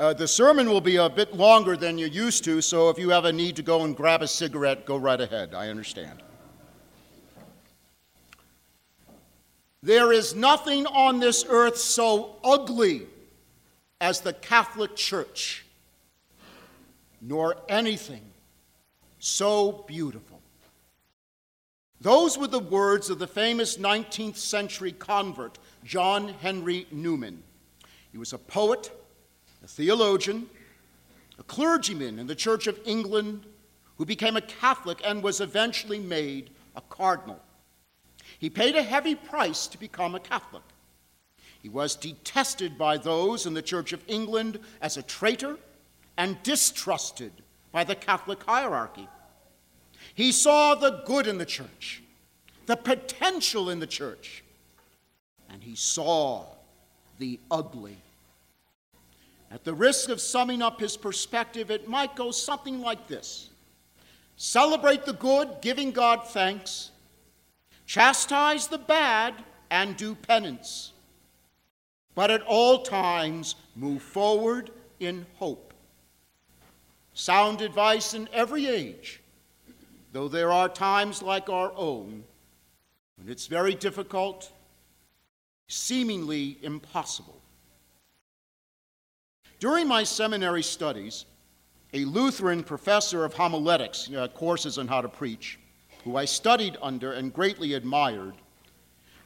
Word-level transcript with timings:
Uh, 0.00 0.12
the 0.12 0.26
sermon 0.26 0.68
will 0.68 0.80
be 0.80 0.96
a 0.96 1.08
bit 1.08 1.34
longer 1.34 1.76
than 1.76 1.98
you're 1.98 2.08
used 2.08 2.44
to, 2.44 2.60
so 2.60 2.88
if 2.88 2.98
you 2.98 3.10
have 3.10 3.24
a 3.24 3.32
need 3.32 3.56
to 3.56 3.62
go 3.62 3.84
and 3.84 3.96
grab 3.96 4.22
a 4.22 4.28
cigarette, 4.28 4.84
go 4.86 4.96
right 4.96 5.20
ahead. 5.20 5.54
I 5.54 5.68
understand. 5.68 6.22
There 9.82 10.12
is 10.12 10.34
nothing 10.34 10.86
on 10.86 11.20
this 11.20 11.44
earth 11.48 11.76
so 11.76 12.36
ugly 12.44 13.02
as 14.00 14.20
the 14.20 14.32
Catholic 14.32 14.96
Church, 14.96 15.64
nor 17.20 17.56
anything 17.68 18.22
so 19.18 19.84
beautiful. 19.86 20.40
Those 22.00 22.36
were 22.36 22.48
the 22.48 22.58
words 22.58 23.10
of 23.10 23.20
the 23.20 23.28
famous 23.28 23.76
19th 23.76 24.36
century 24.36 24.90
convert, 24.90 25.58
John 25.84 26.28
Henry 26.28 26.86
Newman. 26.90 27.42
He 28.10 28.18
was 28.18 28.32
a 28.32 28.38
poet, 28.38 28.90
a 29.62 29.66
theologian, 29.66 30.48
a 31.38 31.42
clergyman 31.42 32.18
in 32.18 32.26
the 32.26 32.34
Church 32.34 32.66
of 32.66 32.78
England 32.84 33.44
who 33.96 34.04
became 34.04 34.36
a 34.36 34.40
Catholic 34.40 35.00
and 35.04 35.22
was 35.22 35.40
eventually 35.40 35.98
made 35.98 36.50
a 36.74 36.80
cardinal. 36.80 37.40
He 38.38 38.50
paid 38.50 38.74
a 38.74 38.82
heavy 38.82 39.14
price 39.14 39.66
to 39.68 39.78
become 39.78 40.14
a 40.14 40.20
Catholic. 40.20 40.62
He 41.62 41.68
was 41.68 41.94
detested 41.94 42.76
by 42.76 42.96
those 42.96 43.46
in 43.46 43.54
the 43.54 43.62
Church 43.62 43.92
of 43.92 44.02
England 44.08 44.58
as 44.80 44.96
a 44.96 45.02
traitor 45.02 45.58
and 46.16 46.42
distrusted 46.42 47.32
by 47.70 47.84
the 47.84 47.94
Catholic 47.94 48.42
hierarchy. 48.42 49.08
He 50.14 50.32
saw 50.32 50.74
the 50.74 51.02
good 51.06 51.26
in 51.26 51.38
the 51.38 51.46
church, 51.46 52.02
the 52.66 52.76
potential 52.76 53.70
in 53.70 53.78
the 53.78 53.86
church, 53.86 54.42
and 55.48 55.62
he 55.62 55.76
saw 55.76 56.46
the 57.18 57.38
ugly. 57.50 57.98
At 59.62 59.66
the 59.66 59.74
risk 59.74 60.08
of 60.08 60.20
summing 60.20 60.60
up 60.60 60.80
his 60.80 60.96
perspective, 60.96 61.70
it 61.70 61.88
might 61.88 62.16
go 62.16 62.32
something 62.32 62.80
like 62.80 63.06
this 63.06 63.48
Celebrate 64.34 65.04
the 65.04 65.12
good, 65.12 65.58
giving 65.60 65.92
God 65.92 66.26
thanks 66.26 66.90
chastise 67.86 68.66
the 68.66 68.78
bad, 68.78 69.34
and 69.70 69.96
do 69.96 70.16
penance. 70.16 70.94
But 72.16 72.32
at 72.32 72.42
all 72.42 72.82
times, 72.82 73.54
move 73.76 74.02
forward 74.02 74.70
in 74.98 75.26
hope. 75.36 75.72
Sound 77.14 77.60
advice 77.60 78.14
in 78.14 78.28
every 78.32 78.66
age, 78.66 79.20
though 80.12 80.26
there 80.26 80.50
are 80.50 80.68
times 80.68 81.22
like 81.22 81.48
our 81.48 81.72
own 81.76 82.24
when 83.16 83.28
it's 83.28 83.46
very 83.46 83.74
difficult, 83.76 84.50
seemingly 85.68 86.58
impossible. 86.62 87.41
During 89.62 89.86
my 89.86 90.02
seminary 90.02 90.64
studies, 90.64 91.24
a 91.94 92.04
Lutheran 92.04 92.64
professor 92.64 93.24
of 93.24 93.34
homiletics, 93.34 94.10
uh, 94.10 94.26
courses 94.26 94.76
on 94.76 94.88
how 94.88 95.00
to 95.00 95.08
preach, 95.08 95.60
who 96.02 96.16
I 96.16 96.24
studied 96.24 96.76
under 96.82 97.12
and 97.12 97.32
greatly 97.32 97.74
admired, 97.74 98.34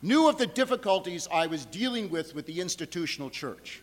knew 0.03 0.29
of 0.29 0.37
the 0.37 0.47
difficulties 0.47 1.27
I 1.33 1.47
was 1.47 1.65
dealing 1.65 2.11
with 2.11 2.35
with 2.35 2.45
the 2.45 2.61
institutional 2.61 3.31
church. 3.31 3.81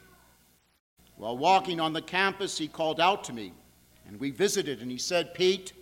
While 1.15 1.39
walking 1.39 1.79
on 1.79 1.91
the 1.91 2.03
campus, 2.03 2.55
he 2.55 2.67
called 2.67 2.99
out 2.99 3.23
to 3.23 3.33
me, 3.33 3.51
and 4.07 4.19
we 4.19 4.29
visited, 4.29 4.79
and 4.79 4.91
he 4.91 4.99
said, 4.99 5.33
Pete, 5.33 5.73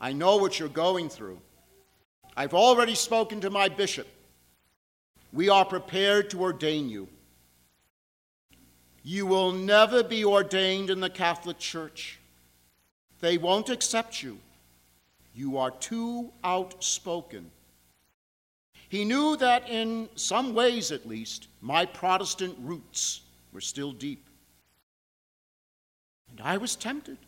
I 0.00 0.14
know 0.14 0.38
what 0.38 0.58
you're 0.58 0.70
going 0.70 1.10
through. 1.10 1.38
I've 2.38 2.54
already 2.54 2.94
spoken 2.94 3.38
to 3.42 3.50
my 3.50 3.68
bishop. 3.68 4.08
We 5.34 5.50
are 5.50 5.66
prepared 5.66 6.30
to 6.30 6.40
ordain 6.40 6.88
you. 6.88 7.06
You 9.06 9.26
will 9.26 9.52
never 9.52 10.02
be 10.02 10.24
ordained 10.24 10.88
in 10.88 11.00
the 11.00 11.10
Catholic 11.10 11.58
Church. 11.58 12.18
They 13.20 13.36
won't 13.36 13.68
accept 13.68 14.22
you. 14.22 14.38
You 15.34 15.58
are 15.58 15.70
too 15.70 16.32
outspoken. 16.42 17.50
He 18.88 19.04
knew 19.04 19.36
that 19.36 19.68
in 19.68 20.08
some 20.14 20.54
ways, 20.54 20.90
at 20.90 21.06
least, 21.06 21.48
my 21.60 21.84
Protestant 21.84 22.56
roots 22.62 23.20
were 23.52 23.60
still 23.60 23.92
deep. 23.92 24.24
And 26.30 26.40
I 26.40 26.56
was 26.56 26.74
tempted. 26.74 27.18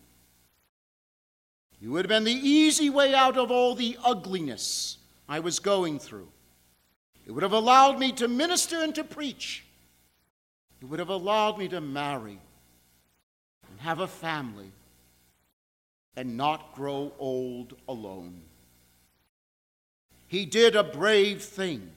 You 1.79 1.91
would 1.91 2.05
have 2.05 2.09
been 2.09 2.23
the 2.23 2.31
easy 2.31 2.89
way 2.89 3.13
out 3.13 3.37
of 3.37 3.51
all 3.51 3.75
the 3.75 3.97
ugliness 4.03 4.97
I 5.29 5.41
was 5.41 5.59
going 5.59 5.99
through. 5.99 6.29
It 7.27 7.33
would 7.33 7.43
have 7.43 7.53
allowed 7.53 7.99
me 7.99 8.13
to 8.13 8.27
minister 8.27 8.81
and 8.81 8.95
to 8.95 9.03
preach. 9.03 9.63
It 10.81 10.85
would 10.85 10.99
have 10.99 11.09
allowed 11.09 11.57
me 11.57 11.67
to 11.69 11.81
marry 11.81 12.39
and 13.69 13.79
have 13.79 13.99
a 13.99 14.07
family 14.07 14.71
and 16.15 16.37
not 16.37 16.73
grow 16.73 17.13
old 17.19 17.75
alone. 17.87 18.41
He 20.27 20.45
did 20.45 20.75
a 20.75 20.83
brave 20.83 21.41
thing, 21.41 21.91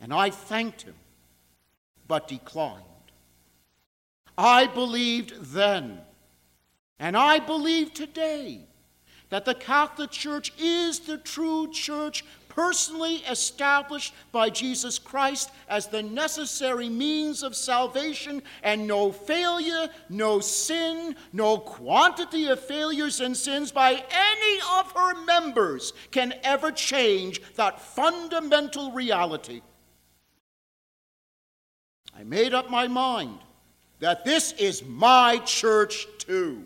and 0.00 0.12
I 0.12 0.30
thanked 0.30 0.82
him, 0.82 0.94
but 2.06 2.28
declined. 2.28 2.82
I 4.36 4.66
believed 4.66 5.52
then, 5.52 6.00
and 6.98 7.16
I 7.16 7.38
believe 7.38 7.94
today, 7.94 8.60
that 9.30 9.44
the 9.44 9.54
Catholic 9.54 10.10
Church 10.10 10.52
is 10.58 11.00
the 11.00 11.16
true 11.16 11.72
church 11.72 12.24
personally 12.54 13.16
established 13.30 14.14
by 14.30 14.50
Jesus 14.50 14.98
Christ 14.98 15.50
as 15.68 15.86
the 15.86 16.02
necessary 16.02 16.88
means 16.88 17.42
of 17.42 17.56
salvation, 17.56 18.42
and 18.62 18.86
no 18.86 19.10
failure, 19.10 19.88
no 20.10 20.38
sin, 20.40 21.16
no 21.32 21.56
quantity 21.56 22.48
of 22.48 22.60
failures 22.60 23.20
and 23.20 23.34
sins 23.36 23.72
by 23.72 23.92
any 23.92 24.60
of 24.78 24.92
her 24.92 25.24
members 25.24 25.94
can 26.10 26.34
ever 26.42 26.70
change 26.70 27.40
that 27.54 27.80
fundamental 27.80 28.92
reality. 28.92 29.62
I 32.14 32.24
made 32.24 32.52
up 32.52 32.70
my 32.70 32.86
mind 32.86 33.38
that 34.00 34.24
this 34.26 34.52
is 34.52 34.84
my 34.84 35.38
church 35.46 36.06
too, 36.18 36.64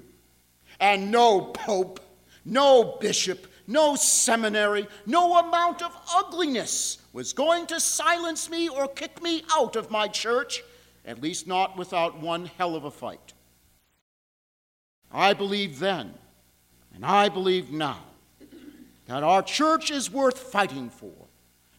and 0.81 1.13
no 1.13 1.43
pope, 1.43 2.01
no 2.45 2.97
bishop, 3.01 3.47
no 3.67 3.97
seminary, 3.97 4.87
no 5.07 5.39
amount 5.39 5.83
of 5.83 5.97
ugliness 6.15 6.99
was 7.13 7.33
going 7.33 7.67
to 7.67 7.81
silence 7.81 8.51
me 8.51 8.69
or 8.69 8.87
kick 8.89 9.23
me 9.23 9.43
out 9.53 9.75
of 9.77 9.91
my 9.91 10.07
church, 10.07 10.63
at 11.05 11.23
least 11.23 11.47
not 11.47 11.77
without 11.79 12.21
one 12.21 12.47
hell 12.59 12.77
of 12.77 12.85
a 12.85 12.91
fight. 12.91 13.33
I 15.11 15.33
believe 15.33 15.79
then, 15.79 16.13
and 16.95 17.07
I 17.07 17.31
believe 17.31 17.71
now, 17.71 18.03
that 19.07 19.23
our 19.23 19.43
church 19.43 19.91
is 19.91 20.11
worth 20.11 20.39
fighting 20.39 20.91
for, 20.91 21.15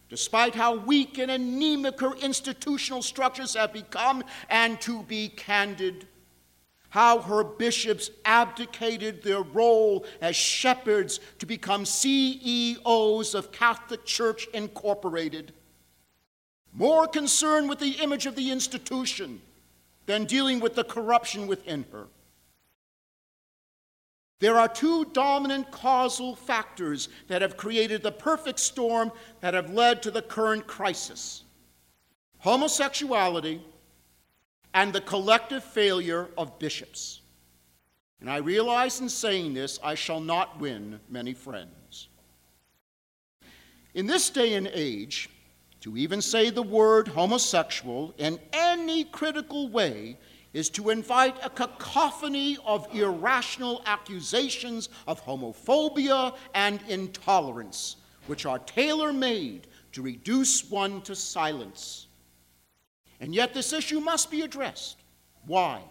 despite 0.08 0.54
how 0.56 0.74
weak 0.74 1.18
and 1.18 1.30
anemic 1.30 2.00
her 2.00 2.14
institutional 2.16 3.02
structures 3.02 3.54
have 3.54 3.72
become, 3.72 4.24
and 4.50 4.80
to 4.80 5.02
be 5.04 5.28
candid, 5.28 6.07
how 6.90 7.20
her 7.20 7.44
bishops 7.44 8.10
abdicated 8.24 9.22
their 9.22 9.42
role 9.42 10.06
as 10.20 10.34
shepherds 10.36 11.20
to 11.38 11.46
become 11.46 11.84
CEOs 11.84 13.34
of 13.34 13.52
Catholic 13.52 14.04
Church 14.04 14.46
Incorporated, 14.54 15.52
more 16.72 17.06
concerned 17.06 17.68
with 17.68 17.78
the 17.78 18.02
image 18.02 18.26
of 18.26 18.36
the 18.36 18.50
institution 18.50 19.40
than 20.06 20.24
dealing 20.24 20.60
with 20.60 20.74
the 20.74 20.84
corruption 20.84 21.46
within 21.46 21.84
her. 21.92 22.06
There 24.40 24.58
are 24.58 24.68
two 24.68 25.04
dominant 25.06 25.70
causal 25.70 26.36
factors 26.36 27.08
that 27.26 27.42
have 27.42 27.56
created 27.56 28.02
the 28.02 28.12
perfect 28.12 28.60
storm 28.60 29.10
that 29.40 29.54
have 29.54 29.72
led 29.72 30.02
to 30.02 30.10
the 30.10 30.22
current 30.22 30.66
crisis 30.66 31.44
homosexuality 32.38 33.60
and 34.78 34.92
the 34.92 35.00
collective 35.00 35.64
failure 35.64 36.28
of 36.38 36.56
bishops. 36.60 37.20
And 38.20 38.30
I 38.30 38.36
realize 38.36 39.00
in 39.00 39.08
saying 39.08 39.54
this, 39.54 39.80
I 39.82 39.96
shall 39.96 40.20
not 40.20 40.60
win 40.60 41.00
many 41.08 41.34
friends. 41.34 42.06
In 43.94 44.06
this 44.06 44.30
day 44.30 44.54
and 44.54 44.70
age, 44.72 45.30
to 45.80 45.96
even 45.96 46.22
say 46.22 46.50
the 46.50 46.62
word 46.62 47.08
homosexual 47.08 48.14
in 48.18 48.38
any 48.52 49.02
critical 49.02 49.68
way 49.68 50.16
is 50.52 50.70
to 50.70 50.90
invite 50.90 51.36
a 51.44 51.50
cacophony 51.50 52.56
of 52.64 52.86
irrational 52.94 53.82
accusations 53.84 54.90
of 55.08 55.24
homophobia 55.24 56.36
and 56.54 56.80
intolerance, 56.88 57.96
which 58.28 58.46
are 58.46 58.60
tailor 58.60 59.12
made 59.12 59.66
to 59.90 60.02
reduce 60.02 60.70
one 60.70 61.02
to 61.02 61.16
silence. 61.16 62.07
And 63.20 63.34
yet, 63.34 63.54
this 63.54 63.72
issue 63.72 64.00
must 64.00 64.30
be 64.30 64.42
addressed. 64.42 64.96
Why? 65.46 65.82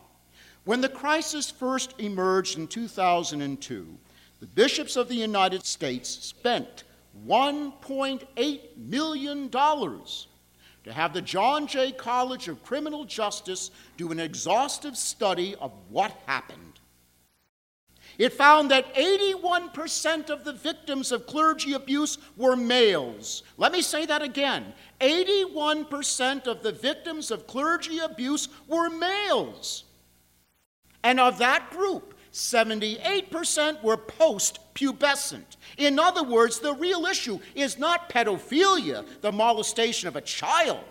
When 0.65 0.81
the 0.81 0.89
crisis 0.89 1.50
first 1.50 1.95
emerged 1.97 2.57
in 2.57 2.68
2002, 2.68 3.97
the 4.39 4.45
bishops 4.47 4.95
of 4.95 5.07
the 5.07 5.15
United 5.15 5.65
States 5.65 6.09
spent 6.09 6.83
$1.8 7.25 8.59
million 8.77 9.50
to 9.50 10.27
to 10.88 10.94
have 10.94 11.13
the 11.13 11.21
John 11.21 11.68
Jay 11.68 11.91
College 11.91 12.47
of 12.47 12.63
Criminal 12.63 13.03
Justice 13.03 13.71
do 13.97 14.12
an 14.12 14.21
exhaustive 14.21 14.95
study 14.95 15.53
of 15.56 15.74
what 15.89 16.12
happened. 16.25 16.79
It 18.18 18.34
found 18.34 18.72
that 18.72 18.96
81% 18.96 20.30
of 20.30 20.44
the 20.44 20.54
victims 20.54 21.12
of 21.12 21.28
clergy 21.28 21.74
abuse 21.74 22.18
were 22.36 22.56
males. 22.56 23.44
Let 23.58 23.72
me 23.72 23.81
say 23.81 24.06
that 24.08 24.22
again 24.22 24.74
81% 25.00 26.48
of 26.48 26.64
the 26.64 26.72
victims 26.72 27.30
of 27.30 27.46
clergy 27.46 28.00
abuse 28.00 28.50
were 28.68 28.90
males. 28.90 29.84
And 31.04 31.19
of 31.19 31.38
that 31.38 31.69
group, 31.69 32.16
78% 32.34 33.84
were 33.84 33.98
post 33.98 34.60
pubescent. 34.74 35.58
In 35.78 36.00
other 36.00 36.24
words, 36.24 36.60
the 36.60 36.74
real 36.74 37.06
issue 37.06 37.40
is 37.56 37.78
not 37.78 38.10
pedophilia, 38.10 39.06
the 39.22 39.31
molestation 39.31 40.08
of 40.08 40.16
a 40.16 40.22
child, 40.22 40.84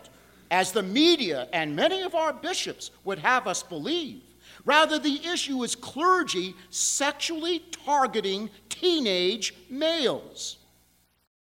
as 0.51 0.73
the 0.73 0.83
media 0.83 1.49
and 1.53 1.75
many 1.75 2.03
of 2.03 2.15
our 2.15 2.33
bishops 2.33 2.91
would 3.05 3.19
have 3.19 3.47
us 3.47 3.63
believe. 3.63 4.23
Rather, 4.67 4.99
the 4.99 5.25
issue 5.25 5.63
is 5.63 5.77
clergy 5.77 6.55
sexually 6.71 7.61
targeting 7.85 8.51
teenage 8.69 9.55
males. 9.71 10.59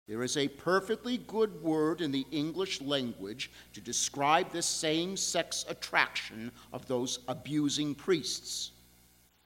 There 0.08 0.24
is 0.24 0.38
a 0.38 0.50
perfectly 0.50 1.18
good 1.18 1.64
word 1.64 2.02
in 2.02 2.12
the 2.12 2.26
English 2.32 2.82
language 2.82 3.50
to 3.74 3.82
describe 3.82 4.52
this 4.52 4.66
same 4.66 5.18
sex 5.18 5.66
attraction 5.70 6.52
of 6.72 6.86
those 6.88 7.20
abusing 7.28 7.96
priests 7.96 8.72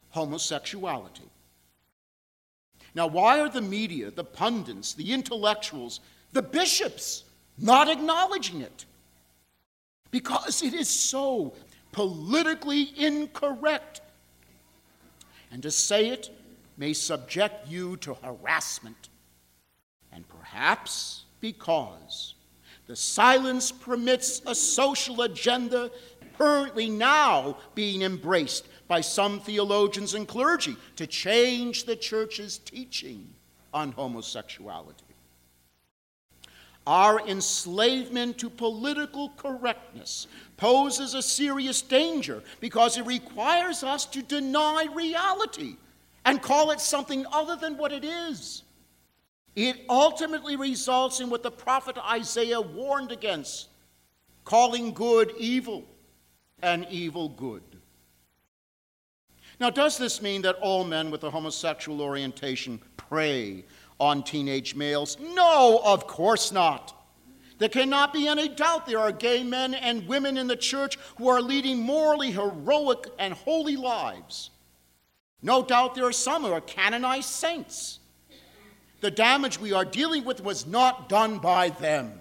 homosexuality. 0.10 1.30
Now, 2.94 3.08
why 3.08 3.40
are 3.40 3.48
the 3.48 3.62
media, 3.62 4.12
the 4.12 4.24
pundits, 4.24 4.94
the 4.94 5.14
intellectuals, 5.14 6.02
the 6.34 6.42
bishops 6.42 7.24
not 7.58 7.90
acknowledging 7.90 8.62
it? 8.62 8.86
Because 10.10 10.62
it 10.62 10.74
is 10.74 10.90
so 10.90 11.54
politically 11.92 12.92
incorrect. 12.98 14.02
And 15.52 15.62
to 15.64 15.72
say 15.72 16.10
it 16.10 16.30
may 16.78 16.94
subject 16.94 17.68
you 17.68 17.98
to 17.98 18.14
harassment. 18.16 19.10
And 20.12 20.28
perhaps 20.28 21.24
because 21.40 22.36
the 22.88 22.96
silence 22.96 23.72
permits 23.72 24.42
a 24.46 24.56
social 24.56 25.22
agenda 25.22 25.92
currently 26.38 26.90
now 26.90 27.58
being 27.76 28.02
embraced 28.02 28.68
by 28.88 29.02
some 29.02 29.40
theologians 29.40 30.14
and 30.14 30.28
clergy 30.28 30.76
to 30.96 31.08
change 31.08 31.86
the 31.86 31.96
church's 31.96 32.58
teaching 32.58 33.34
on 33.74 33.92
homosexuality. 33.92 35.11
Our 36.88 37.26
enslavement 37.28 38.40
to 38.40 38.50
political 38.50 39.30
correctness 39.38 40.28
poses 40.58 41.14
a 41.14 41.22
serious 41.22 41.82
danger 41.82 42.42
because 42.60 42.98
it 42.98 43.06
requires 43.06 43.84
us 43.84 44.06
to 44.08 44.24
deny 44.24 44.88
reality 44.94 45.76
and 46.26 46.42
call 46.42 46.72
it 46.72 46.80
something 46.80 47.26
other 47.32 47.56
than 47.56 47.78
what 47.78 47.92
it 47.92 48.04
is. 48.04 48.64
It 49.56 49.82
ultimately 49.90 50.56
results 50.56 51.20
in 51.20 51.30
what 51.30 51.44
the 51.44 51.52
prophet 51.52 51.98
Isaiah 51.98 52.62
warned 52.62 53.12
against 53.12 53.68
calling 54.44 54.94
good 54.94 55.34
evil 55.38 55.86
and 56.62 56.88
evil 56.90 57.30
good. 57.30 57.64
Now, 59.60 59.70
does 59.70 59.98
this 59.98 60.22
mean 60.22 60.42
that 60.42 60.56
all 60.56 60.84
men 60.84 61.12
with 61.12 61.24
a 61.24 61.30
homosexual 61.30 62.02
orientation 62.02 62.82
prey 62.98 63.66
on 64.02 64.24
teenage 64.24 64.74
males? 64.76 65.18
No, 65.20 65.80
of 65.86 66.08
course 66.08 66.52
not. 66.52 66.98
There 67.60 67.70
cannot 67.70 68.12
be 68.12 68.28
any 68.28 68.50
doubt 68.50 68.88
there 68.88 68.98
are 68.98 69.12
gay 69.12 69.44
men 69.44 69.76
and 69.76 70.08
women 70.08 70.36
in 70.36 70.48
the 70.48 70.56
church 70.56 70.98
who 71.18 71.30
are 71.30 71.42
leading 71.42 71.80
morally 71.80 72.32
heroic 72.32 73.06
and 73.20 73.36
holy 73.36 73.78
lives. 73.78 74.50
No 75.44 75.64
doubt 75.64 75.94
there 75.94 76.06
are 76.06 76.12
some 76.12 76.44
who 76.44 76.52
are 76.52 76.62
canonized 76.62 77.30
saints. 77.30 78.00
The 79.02 79.12
damage 79.12 79.60
we 79.60 79.74
are 79.74 79.86
dealing 79.86 80.26
with 80.26 80.44
was 80.44 80.66
not 80.66 81.08
done 81.08 81.38
by 81.38 81.70
them. 81.70 82.20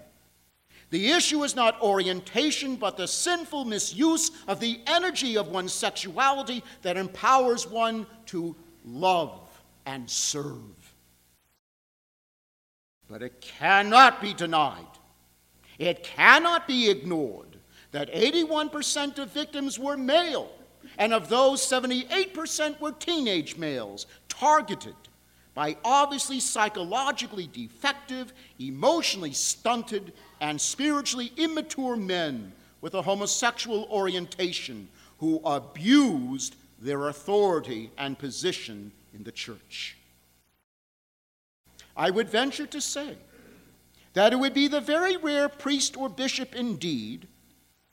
The 0.91 1.13
issue 1.13 1.43
is 1.45 1.57
not 1.57 1.81
orientation, 1.81 2.77
but 2.77 2.99
the 2.99 3.09
sinful 3.09 3.65
misuse 3.65 4.31
of 4.47 4.61
the 4.61 4.81
energy 4.87 5.39
of 5.39 5.49
one's 5.49 5.73
sexuality 5.73 6.63
that 6.83 6.99
empowers 6.99 7.67
one 7.67 8.07
to 8.27 8.55
love 8.85 9.41
and 9.87 10.11
serve. 10.11 10.80
But 13.11 13.23
it 13.23 13.41
cannot 13.41 14.23
be 14.23 14.33
denied, 14.33 14.87
it 15.79 16.05
cannot 16.05 16.69
be 16.69 16.89
ignored 16.89 17.57
that 17.91 18.13
81% 18.15 19.19
of 19.19 19.33
victims 19.33 19.81
were 19.81 19.97
male, 19.97 20.53
and 20.97 21.13
of 21.13 21.29
those, 21.29 21.61
78% 21.61 22.81
were 22.81 22.93
teenage 22.93 23.57
males 23.57 24.07
targeted 24.29 24.95
by 25.55 25.77
obviously 25.85 26.39
psychologically 26.39 27.49
defective, 27.53 28.33
emotionally 28.61 29.33
stunted, 29.33 30.13
and 30.41 30.61
spiritually 30.61 31.33
immature 31.37 31.97
men 31.97 32.53
with 32.81 32.95
a 32.95 33.03
homosexual 33.03 33.89
orientation 33.91 34.89
who 35.19 35.41
abused 35.45 36.55
their 36.81 37.09
authority 37.09 37.91
and 37.99 38.17
position 38.17 38.93
in 39.13 39.25
the 39.25 39.33
church. 39.33 39.97
I 41.97 42.11
would 42.11 42.29
venture 42.29 42.67
to 42.67 42.81
say 42.81 43.17
that 44.15 44.33
it 44.33 44.37
would 44.37 44.55
be 44.55 44.69
the 44.69 44.81
very 44.81 45.17
rare 45.17 45.49
priest 45.49 45.97
or 45.97 46.09
bishop 46.09 46.55
indeed 46.55 47.29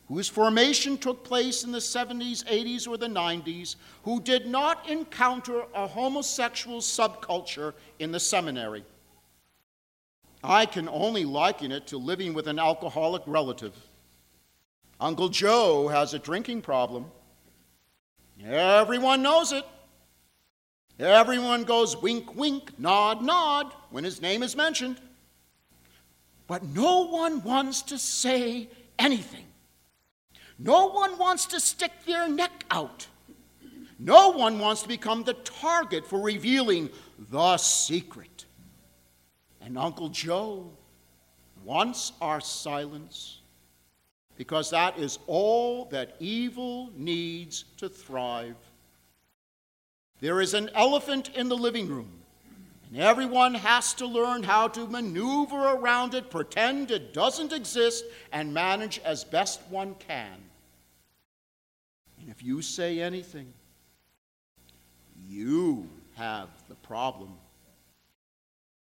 whose 0.08 0.30
formation 0.30 0.98
took 0.98 1.24
place 1.24 1.64
in 1.64 1.72
the 1.72 1.80
70s, 1.80 2.46
80s, 2.46 2.88
or 2.88 2.98
the 2.98 3.08
90s, 3.08 3.76
who 4.04 4.22
did 4.22 4.48
not 4.48 4.90
encounter 4.90 5.64
a 5.76 5.86
homosexual 5.86 6.80
subculture 6.80 7.74
in 8.00 8.12
the 8.12 8.20
seminary. 8.20 8.86
I 10.44 10.66
can 10.66 10.88
only 10.88 11.26
liken 11.26 11.74
it 11.74 11.88
to 11.88 11.98
living 11.98 12.34
with 12.34 12.48
an 12.48 12.58
alcoholic 12.58 13.22
relative. 13.26 13.76
Uncle 15.00 15.30
Joe 15.30 15.90
has 15.90 16.14
a 16.14 16.20
drinking 16.20 16.62
problem. 16.62 17.12
Everyone 18.44 19.22
knows 19.22 19.52
it. 19.52 19.66
Everyone 21.00 21.64
goes 21.64 21.96
wink, 22.02 22.36
wink, 22.36 22.78
nod, 22.80 23.22
nod 23.22 23.72
when 23.92 24.04
his 24.04 24.22
name 24.22 24.42
is 24.42 24.56
mentioned. 24.56 25.00
But 26.48 26.64
no 26.64 27.02
one 27.08 27.44
wants 27.44 27.82
to 27.84 27.98
say 27.98 28.70
anything. 28.98 29.46
No 30.58 30.88
one 30.88 31.18
wants 31.18 31.46
to 31.48 31.60
stick 31.60 31.92
their 32.06 32.28
neck 32.28 32.66
out. 32.72 33.06
No 34.00 34.30
one 34.30 34.60
wants 34.60 34.84
to 34.84 34.88
become 34.88 35.24
the 35.24 35.34
target 35.34 36.06
for 36.06 36.20
revealing 36.20 36.90
the 37.30 37.58
secret. 37.58 38.46
And 39.62 39.78
Uncle 39.78 40.10
Joe 40.10 40.72
wants 41.64 42.14
our 42.22 42.40
silence 42.40 43.42
because 44.38 44.70
that 44.70 44.98
is 44.98 45.20
all 45.28 45.86
that 45.86 46.16
evil 46.20 46.92
needs 46.96 47.66
to 47.78 47.90
thrive. 47.90 48.56
There 50.20 50.42
is 50.42 50.54
an 50.54 50.70
elephant 50.74 51.30
in 51.36 51.48
the 51.48 51.58
living 51.58 51.88
room, 51.88 52.12
and 52.90 53.00
everyone 53.02 53.54
has 53.54 53.94
to 53.96 54.08
learn 54.08 54.44
how 54.44 54.68
to 54.70 54.88
maneuver 54.88 55.56
around 55.56 56.14
it, 56.16 56.32
pretend 56.32 56.90
it 56.90 57.14
doesn't 57.14 57.54
exist, 57.54 58.04
and 58.32 58.54
manage 58.54 59.00
as 59.00 59.24
best 59.24 59.62
one 59.70 59.96
can. 59.96 60.38
And 62.20 62.30
if 62.30 62.42
you 62.42 62.62
say 62.62 63.00
anything, 63.00 63.54
you 65.28 65.88
have 66.16 66.50
the 66.68 66.76
problem. 66.76 67.34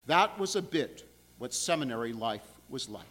That 0.06 0.38
was 0.38 0.56
a 0.56 0.62
bit 0.62 1.04
what 1.38 1.54
seminary 1.54 2.12
life 2.12 2.46
was 2.68 2.88
like. 2.88 3.04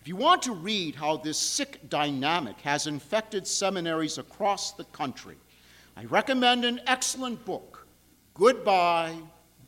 If 0.00 0.08
you 0.08 0.16
want 0.16 0.42
to 0.42 0.52
read 0.52 0.94
how 0.94 1.18
this 1.18 1.38
sick 1.38 1.88
dynamic 1.88 2.58
has 2.62 2.86
infected 2.86 3.46
seminaries 3.46 4.18
across 4.18 4.72
the 4.72 4.84
country, 4.84 5.36
I 5.96 6.04
recommend 6.04 6.64
an 6.64 6.80
excellent 6.86 7.44
book, 7.44 7.86
Goodbye, 8.34 9.16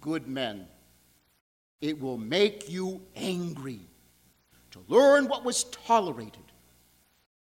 Good 0.00 0.29
Men. 0.29 0.67
It 1.81 2.00
will 2.00 2.19
make 2.19 2.71
you 2.71 3.02
angry 3.17 3.81
to 4.71 4.81
learn 4.88 5.29
what 5.29 5.45
was 5.45 5.64
tolerated, 5.64 6.43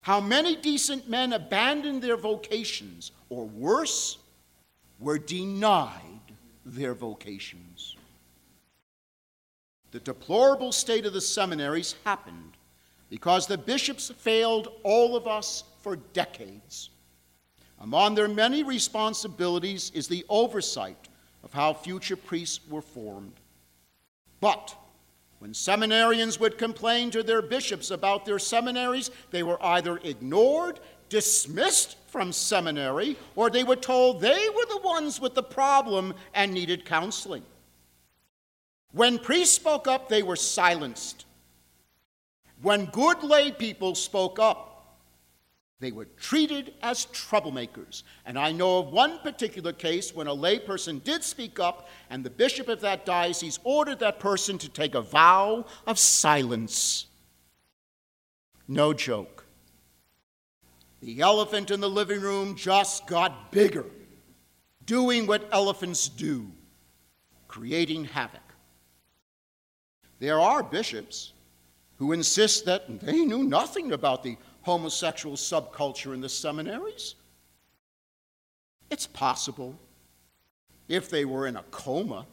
how 0.00 0.20
many 0.20 0.56
decent 0.56 1.08
men 1.08 1.32
abandoned 1.32 2.02
their 2.02 2.16
vocations, 2.16 3.12
or 3.28 3.44
worse, 3.46 4.18
were 4.98 5.18
denied 5.18 6.00
their 6.64 6.94
vocations. 6.94 7.96
The 9.90 10.00
deplorable 10.00 10.72
state 10.72 11.06
of 11.06 11.12
the 11.12 11.20
seminaries 11.20 11.96
happened 12.04 12.52
because 13.08 13.46
the 13.46 13.58
bishops 13.58 14.10
failed 14.18 14.68
all 14.84 15.16
of 15.16 15.26
us 15.26 15.64
for 15.82 15.96
decades. 15.96 16.90
Among 17.80 18.14
their 18.14 18.28
many 18.28 18.62
responsibilities 18.62 19.90
is 19.94 20.06
the 20.06 20.24
oversight 20.28 21.08
of 21.42 21.52
how 21.52 21.72
future 21.72 22.16
priests 22.16 22.60
were 22.68 22.82
formed. 22.82 23.32
But 24.40 24.74
When 25.40 25.52
seminarians 25.52 26.38
would 26.38 26.58
complain 26.58 27.10
to 27.12 27.22
their 27.22 27.40
bishops 27.40 27.90
about 27.90 28.26
their 28.26 28.38
seminaries, 28.38 29.10
they 29.30 29.42
were 29.42 29.60
either 29.64 29.96
ignored, 30.04 30.78
dismissed 31.08 31.96
from 32.08 32.30
seminary, 32.30 33.16
or 33.34 33.48
they 33.48 33.64
were 33.64 33.76
told 33.76 34.20
they 34.20 34.48
were 34.54 34.66
the 34.68 34.82
ones 34.84 35.18
with 35.18 35.34
the 35.34 35.42
problem 35.42 36.12
and 36.34 36.52
needed 36.52 36.84
counseling. 36.84 37.42
When 38.92 39.18
priests 39.18 39.56
spoke 39.56 39.88
up, 39.88 40.10
they 40.10 40.22
were 40.22 40.36
silenced. 40.36 41.24
When 42.60 42.84
good 42.86 43.22
lay 43.22 43.50
people 43.50 43.94
spoke 43.94 44.38
up, 44.38 44.69
they 45.80 45.92
were 45.92 46.04
treated 46.04 46.74
as 46.82 47.06
troublemakers. 47.06 48.02
And 48.26 48.38
I 48.38 48.52
know 48.52 48.78
of 48.78 48.92
one 48.92 49.18
particular 49.20 49.72
case 49.72 50.14
when 50.14 50.26
a 50.26 50.34
layperson 50.34 51.02
did 51.02 51.24
speak 51.24 51.58
up, 51.58 51.88
and 52.10 52.22
the 52.22 52.30
bishop 52.30 52.68
of 52.68 52.82
that 52.82 53.06
diocese 53.06 53.58
ordered 53.64 53.98
that 54.00 54.20
person 54.20 54.58
to 54.58 54.68
take 54.68 54.94
a 54.94 55.00
vow 55.00 55.64
of 55.86 55.98
silence. 55.98 57.06
No 58.68 58.92
joke. 58.92 59.46
The 61.00 61.22
elephant 61.22 61.70
in 61.70 61.80
the 61.80 61.88
living 61.88 62.20
room 62.20 62.56
just 62.56 63.06
got 63.06 63.50
bigger, 63.50 63.86
doing 64.84 65.26
what 65.26 65.48
elephants 65.50 66.08
do, 66.08 66.52
creating 67.48 68.04
havoc. 68.04 68.42
There 70.18 70.38
are 70.38 70.62
bishops 70.62 71.32
who 71.96 72.12
insist 72.12 72.66
that 72.66 73.00
they 73.00 73.24
knew 73.24 73.44
nothing 73.44 73.92
about 73.92 74.22
the 74.22 74.36
homosexual 74.62 75.36
subculture 75.36 76.14
in 76.14 76.20
the 76.20 76.28
seminaries? 76.28 77.14
It's 78.90 79.06
possible 79.06 79.78
if 80.88 81.08
they 81.08 81.24
were 81.24 81.46
in 81.46 81.56
a 81.56 81.62
coma. 81.70 82.26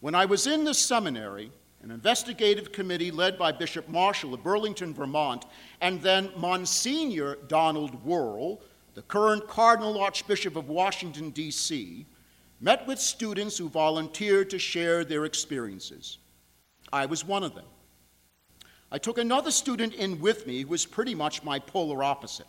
When 0.00 0.14
I 0.14 0.24
was 0.24 0.46
in 0.46 0.64
the 0.64 0.74
seminary, 0.74 1.52
an 1.82 1.90
investigative 1.90 2.72
committee 2.72 3.10
led 3.10 3.38
by 3.38 3.52
Bishop 3.52 3.88
Marshall 3.88 4.34
of 4.34 4.42
Burlington, 4.42 4.94
Vermont, 4.94 5.44
and 5.80 6.00
then 6.00 6.30
Monsignor 6.36 7.36
Donald 7.48 8.04
Wuerl, 8.04 8.60
the 8.94 9.02
current 9.02 9.46
Cardinal 9.48 10.00
Archbishop 10.00 10.56
of 10.56 10.68
Washington, 10.68 11.30
D.C., 11.30 12.06
met 12.60 12.86
with 12.86 13.00
students 13.00 13.58
who 13.58 13.68
volunteered 13.68 14.48
to 14.50 14.58
share 14.58 15.04
their 15.04 15.24
experiences. 15.24 16.18
I 16.92 17.06
was 17.06 17.24
one 17.24 17.42
of 17.42 17.54
them. 17.54 17.64
I 18.92 18.98
took 18.98 19.16
another 19.16 19.50
student 19.50 19.94
in 19.94 20.20
with 20.20 20.46
me 20.46 20.60
who 20.60 20.68
was 20.68 20.84
pretty 20.84 21.14
much 21.14 21.42
my 21.42 21.58
polar 21.58 22.04
opposite. 22.04 22.46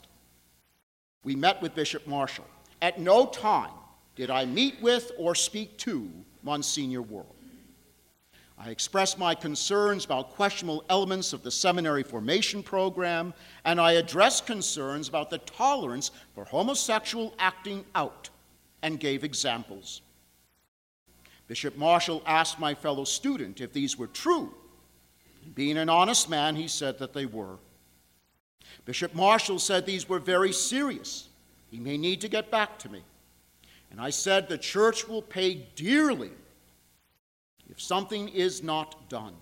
We 1.24 1.38
met 1.38 1.62
with 1.62 1.74
Bishop 1.74 2.06
Marshall. 2.06 2.46
At 2.82 3.00
no 3.00 3.28
time 3.28 3.72
did 4.18 4.30
I 4.30 4.44
meet 4.44 4.76
with 4.82 5.14
or 5.18 5.36
speak 5.36 5.78
to 5.80 6.12
Monsignor 6.44 7.02
Wuerl. 7.02 7.26
I 8.58 8.72
expressed 8.72 9.18
my 9.18 9.34
concerns 9.34 10.04
about 10.04 10.32
questionable 10.32 10.84
elements 10.90 11.32
of 11.32 11.44
the 11.44 11.50
seminary 11.50 12.04
formation 12.04 12.62
program, 12.62 13.34
and 13.64 13.80
I 13.80 13.94
addressed 13.94 14.46
concerns 14.46 15.08
about 15.08 15.30
the 15.30 15.38
tolerance 15.38 16.12
for 16.36 16.44
homosexual 16.44 17.34
acting 17.40 17.86
out 17.96 18.30
and 18.82 19.00
gave 19.00 19.24
examples. 19.24 20.02
Bishop 21.48 21.78
Marshall 21.78 22.22
asked 22.26 22.60
my 22.60 22.74
fellow 22.74 23.06
student 23.06 23.62
if 23.62 23.72
these 23.72 23.98
were 23.98 24.08
true 24.08 24.54
being 25.56 25.78
an 25.78 25.90
honest 25.90 26.30
man, 26.30 26.56
he 26.56 26.68
said 26.68 27.00
that 27.00 27.14
they 27.14 27.26
were. 27.26 27.58
Bishop 28.86 29.14
Marshall 29.14 29.60
said 29.60 29.86
these 29.86 30.10
were 30.10 30.20
very 30.20 30.52
serious. 30.52 31.30
He 31.70 31.80
may 31.80 31.98
need 31.98 32.22
to 32.22 32.28
get 32.28 32.52
back 32.52 32.78
to 32.80 32.90
me. 32.90 33.02
And 33.92 34.02
I 34.02 34.10
said 34.10 34.48
the 34.48 34.58
church 34.58 35.08
will 35.08 35.22
pay 35.22 35.68
dearly 35.76 36.32
if 37.70 37.82
something 37.82 38.30
is 38.30 38.64
not 38.64 39.10
done. 39.10 39.36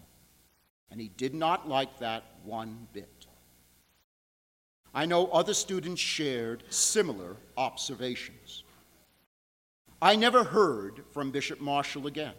And 0.90 1.00
he 1.00 1.10
did 1.10 1.34
not 1.34 1.68
like 1.68 2.00
that 2.00 2.24
one 2.44 2.88
bit. 2.92 3.26
I 4.94 5.06
know 5.06 5.28
other 5.28 5.54
students 5.54 6.02
shared 6.02 6.64
similar 6.70 7.38
observations. 7.58 8.64
I 10.02 10.16
never 10.16 10.44
heard 10.44 11.04
from 11.12 11.32
Bishop 11.32 11.62
Marshall 11.62 12.08
again. 12.08 12.34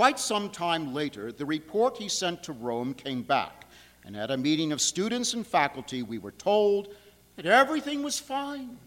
Quite 0.00 0.18
some 0.18 0.48
time 0.48 0.94
later, 0.94 1.30
the 1.30 1.44
report 1.44 1.98
he 1.98 2.08
sent 2.08 2.42
to 2.44 2.54
Rome 2.54 2.94
came 2.94 3.20
back, 3.20 3.66
and 4.02 4.16
at 4.16 4.30
a 4.30 4.36
meeting 4.38 4.72
of 4.72 4.80
students 4.80 5.34
and 5.34 5.46
faculty, 5.46 6.02
we 6.02 6.16
were 6.16 6.30
told 6.30 6.94
that 7.36 7.44
everything 7.44 8.02
was 8.02 8.18
fine. 8.18 8.78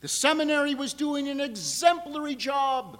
The 0.00 0.08
seminary 0.08 0.74
was 0.74 0.94
doing 0.94 1.28
an 1.28 1.38
exemplary 1.38 2.34
job. 2.34 2.98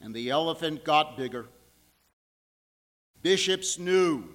And 0.00 0.14
the 0.14 0.30
elephant 0.30 0.84
got 0.84 1.16
bigger. 1.16 1.46
Bishops 3.20 3.80
knew. 3.80 4.28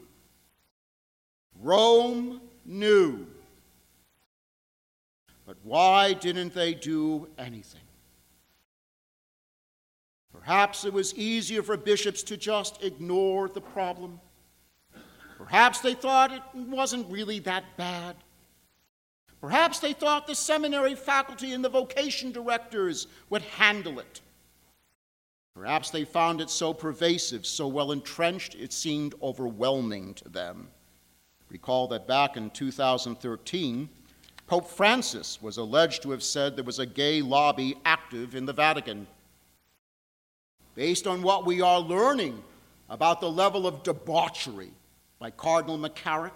Rome 1.62 2.42
knew. 2.66 3.28
But 5.46 5.56
why 5.64 6.12
didn't 6.12 6.54
they 6.54 6.74
do 6.74 7.30
anything? 7.38 7.80
Perhaps 10.42 10.86
it 10.86 10.94
was 10.94 11.14
easier 11.16 11.62
for 11.62 11.78
bishops 11.78 12.24
to 12.24 12.36
just 12.36 12.84
ignore 12.84 13.48
the 13.48 13.62
problem. 13.62 14.20
Perhaps 15.38 15.82
they 15.82 15.94
thought 15.94 16.32
it 16.32 16.42
wasn't 16.54 17.12
really 17.12 17.40
that 17.40 17.64
bad. 17.78 18.16
Perhaps 19.40 19.80
they 19.80 19.94
thought 19.94 20.28
the 20.28 20.36
seminary 20.36 20.96
faculty 20.96 21.54
and 21.54 21.64
the 21.64 21.70
vocation 21.70 22.32
directors 22.32 23.08
would 23.30 23.42
handle 23.44 24.00
it. 24.00 24.22
Perhaps 25.56 25.92
they 25.92 26.06
found 26.06 26.42
it 26.42 26.50
so 26.50 26.74
pervasive, 26.74 27.46
so 27.46 27.68
well 27.68 27.92
entrenched, 27.92 28.56
it 28.56 28.74
seemed 28.74 29.14
overwhelming 29.22 30.14
to 30.16 30.30
them. 30.30 30.70
Recall 31.50 31.88
that 31.90 32.08
back 32.08 32.38
in 32.38 32.50
2013, 32.52 33.90
Pope 34.48 34.70
Francis 34.70 35.42
was 35.42 35.58
alleged 35.58 36.02
to 36.04 36.12
have 36.12 36.24
said 36.24 36.56
there 36.56 36.64
was 36.64 36.80
a 36.80 36.86
gay 36.86 37.22
lobby 37.22 37.76
active 37.86 38.36
in 38.36 38.46
the 38.46 38.54
Vatican 38.54 39.06
based 40.76 41.08
on 41.08 41.22
what 41.22 41.46
we 41.46 41.62
are 41.62 41.80
learning 41.80 42.42
about 42.90 43.22
the 43.22 43.32
level 43.32 43.68
of 43.68 43.84
debauchery 43.84 44.72
by 45.20 45.32
Cardinal 45.32 45.78
McCarrick 45.78 46.32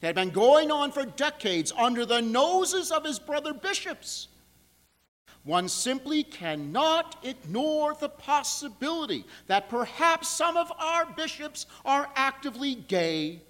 that 0.00 0.08
had 0.08 0.14
been 0.14 0.30
going 0.30 0.70
on 0.70 0.92
for 0.92 1.04
decades 1.04 1.72
under 1.76 2.04
the 2.04 2.20
noses 2.20 2.90
of 2.90 3.04
his 3.04 3.18
brother 3.18 3.52
bishops. 3.52 4.28
One 5.44 5.68
simply 5.68 6.24
cannot 6.24 7.24
ignore 7.24 7.94
the 7.94 8.08
possibility 8.08 9.24
that 9.46 9.70
perhaps 9.70 10.28
some 10.28 10.56
of 10.56 10.70
our 10.78 11.06
bishops 11.06 11.66
are 11.84 12.08
actively 12.14 12.74
gay, 12.74 13.42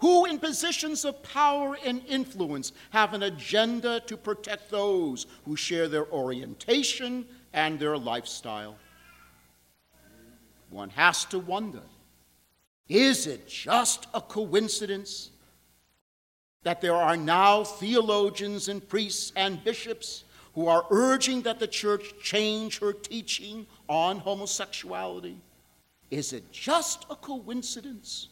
who, 0.00 0.24
in 0.24 0.38
positions 0.38 1.04
of 1.04 1.22
power 1.22 1.78
and 1.84 2.04
influence, 2.06 2.72
have 2.90 3.14
an 3.14 3.22
agenda 3.22 4.00
to 4.00 4.16
protect 4.16 4.70
those 4.70 5.26
who 5.44 5.54
share 5.54 5.86
their 5.86 6.10
orientation 6.10 7.24
and 7.52 7.78
their 7.78 7.96
lifestyle 7.96 8.76
one 10.74 10.90
has 10.90 11.24
to 11.26 11.38
wonder 11.38 11.82
is 12.88 13.26
it 13.26 13.48
just 13.48 14.06
a 14.12 14.20
coincidence 14.20 15.30
that 16.64 16.80
there 16.80 16.94
are 16.94 17.16
now 17.16 17.64
theologians 17.64 18.68
and 18.68 18.86
priests 18.86 19.32
and 19.36 19.62
bishops 19.64 20.24
who 20.54 20.66
are 20.68 20.86
urging 20.90 21.42
that 21.42 21.58
the 21.58 21.66
church 21.66 22.14
change 22.22 22.78
her 22.80 22.92
teaching 22.92 23.66
on 23.88 24.18
homosexuality? 24.18 25.36
Is 26.10 26.32
it 26.32 26.52
just 26.52 27.06
a 27.10 27.16
coincidence? 27.16 28.28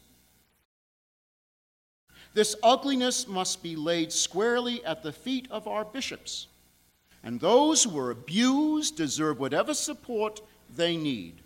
This 2.35 2.55
ugliness 2.63 3.27
must 3.27 3.63
be 3.63 3.77
laid 3.77 4.13
squarely 4.13 4.85
at 4.85 5.03
the 5.03 5.13
feet 5.13 5.49
of 5.51 5.67
our 5.67 5.85
bishops, 5.85 6.47
and 7.23 7.41
those 7.41 7.85
who 7.85 7.99
are 7.99 8.11
abused 8.11 8.97
deserve 8.97 9.39
whatever 9.39 9.75
support 9.75 10.41
they 10.75 10.97
need. 10.97 11.42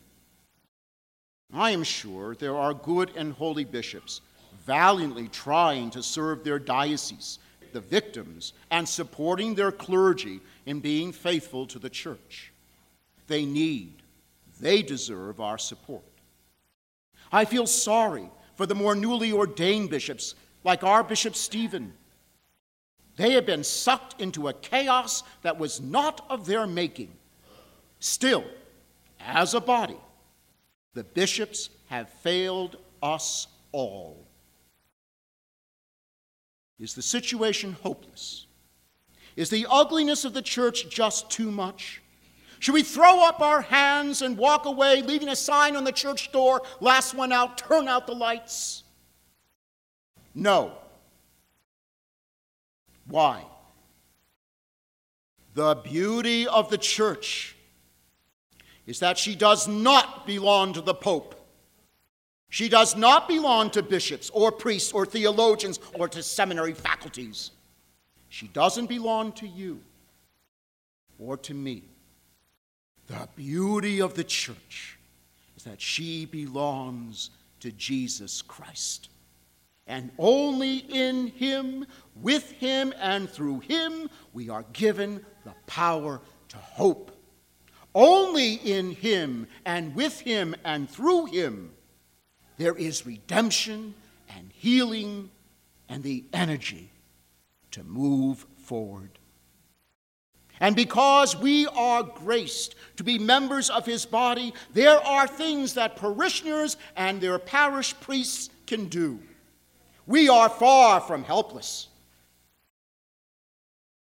I 1.52 1.70
am 1.70 1.84
sure 1.84 2.34
there 2.34 2.56
are 2.56 2.74
good 2.74 3.12
and 3.16 3.32
holy 3.32 3.64
bishops 3.64 4.20
valiantly 4.66 5.28
trying 5.28 5.90
to 5.90 6.02
serve 6.02 6.42
their 6.42 6.58
dioceses, 6.58 7.38
the 7.72 7.80
victims, 7.80 8.52
and 8.70 8.88
supporting 8.88 9.54
their 9.54 9.70
clergy 9.70 10.40
in 10.66 10.80
being 10.80 11.12
faithful 11.12 11.66
to 11.68 11.78
the 11.78 11.88
church. 11.88 12.52
They 13.28 13.44
need, 13.44 13.94
they 14.60 14.82
deserve 14.82 15.40
our 15.40 15.58
support. 15.58 16.02
I 17.30 17.44
feel 17.44 17.66
sorry 17.66 18.28
for 18.56 18.66
the 18.66 18.74
more 18.74 18.94
newly 18.94 19.32
ordained 19.32 19.90
bishops, 19.90 20.34
like 20.64 20.82
our 20.82 21.04
Bishop 21.04 21.36
Stephen. 21.36 21.92
They 23.16 23.32
have 23.32 23.46
been 23.46 23.64
sucked 23.64 24.20
into 24.20 24.48
a 24.48 24.52
chaos 24.52 25.22
that 25.42 25.58
was 25.58 25.80
not 25.80 26.24
of 26.28 26.46
their 26.46 26.66
making. 26.66 27.12
Still, 28.00 28.44
as 29.20 29.54
a 29.54 29.60
body, 29.60 29.96
the 30.96 31.04
bishops 31.04 31.68
have 31.88 32.08
failed 32.08 32.78
us 33.02 33.48
all. 33.70 34.26
Is 36.78 36.94
the 36.94 37.02
situation 37.02 37.76
hopeless? 37.82 38.46
Is 39.36 39.50
the 39.50 39.66
ugliness 39.70 40.24
of 40.24 40.32
the 40.32 40.40
church 40.40 40.88
just 40.88 41.30
too 41.30 41.50
much? 41.50 42.00
Should 42.60 42.72
we 42.72 42.82
throw 42.82 43.22
up 43.22 43.42
our 43.42 43.60
hands 43.60 44.22
and 44.22 44.38
walk 44.38 44.64
away, 44.64 45.02
leaving 45.02 45.28
a 45.28 45.36
sign 45.36 45.76
on 45.76 45.84
the 45.84 45.92
church 45.92 46.32
door, 46.32 46.62
last 46.80 47.12
one 47.12 47.30
out, 47.30 47.58
turn 47.58 47.88
out 47.88 48.06
the 48.06 48.14
lights? 48.14 48.82
No. 50.34 50.72
Why? 53.06 53.44
The 55.52 55.74
beauty 55.74 56.48
of 56.48 56.70
the 56.70 56.78
church 56.78 57.55
is 58.86 59.00
that 59.00 59.18
she 59.18 59.34
does 59.34 59.66
not 59.66 60.26
belong 60.26 60.72
to 60.72 60.80
the 60.80 60.94
Pope. 60.94 61.34
She 62.48 62.68
does 62.68 62.96
not 62.96 63.28
belong 63.28 63.70
to 63.70 63.82
bishops 63.82 64.30
or 64.30 64.52
priests 64.52 64.92
or 64.92 65.04
theologians 65.04 65.80
or 65.94 66.08
to 66.08 66.22
seminary 66.22 66.72
faculties. 66.72 67.50
She 68.28 68.48
doesn't 68.48 68.86
belong 68.86 69.32
to 69.32 69.46
you 69.46 69.80
or 71.18 71.36
to 71.38 71.54
me. 71.54 71.82
The 73.08 73.28
beauty 73.36 74.00
of 74.00 74.14
the 74.14 74.24
church 74.24 74.98
is 75.56 75.64
that 75.64 75.80
she 75.80 76.26
belongs 76.26 77.30
to 77.60 77.72
Jesus 77.72 78.42
Christ. 78.42 79.08
And 79.86 80.10
only 80.18 80.78
in 80.78 81.28
Him, 81.28 81.86
with 82.16 82.50
Him, 82.52 82.92
and 83.00 83.30
through 83.30 83.60
Him, 83.60 84.10
we 84.32 84.50
are 84.50 84.64
given 84.72 85.24
the 85.44 85.54
power 85.66 86.20
to 86.48 86.56
hope. 86.56 87.15
Only 87.96 88.56
in 88.56 88.90
Him, 88.90 89.46
and 89.64 89.94
with 89.94 90.20
Him, 90.20 90.54
and 90.66 90.88
through 90.88 91.26
Him, 91.26 91.72
there 92.58 92.76
is 92.76 93.06
redemption 93.06 93.94
and 94.28 94.50
healing 94.52 95.30
and 95.88 96.02
the 96.02 96.24
energy 96.34 96.90
to 97.70 97.82
move 97.82 98.44
forward. 98.58 99.18
And 100.60 100.76
because 100.76 101.36
we 101.36 101.66
are 101.68 102.02
graced 102.02 102.74
to 102.96 103.04
be 103.04 103.18
members 103.18 103.70
of 103.70 103.86
his 103.86 104.04
body, 104.04 104.52
there 104.74 104.98
are 104.98 105.26
things 105.26 105.74
that 105.74 105.96
parishioners 105.96 106.76
and 106.96 107.20
their 107.20 107.38
parish 107.38 107.98
priests 108.00 108.50
can 108.66 108.88
do. 108.88 109.20
We 110.06 110.28
are 110.28 110.50
far 110.50 111.00
from 111.00 111.24
helpless. 111.24 111.88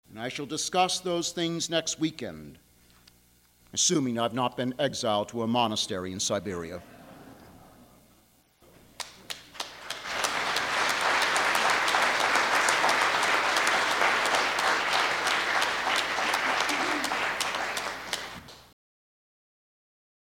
And 0.09 0.19
I 0.19 0.29
shall 0.29 0.45
discuss 0.45 0.99
those 0.99 1.31
things 1.31 1.69
next 1.69 1.99
weekend, 1.99 2.59
assuming 3.73 4.19
I've 4.19 4.33
not 4.33 4.57
been 4.57 4.73
exiled 4.79 5.29
to 5.29 5.43
a 5.43 5.47
monastery 5.47 6.11
in 6.11 6.19
Siberia. 6.19 6.81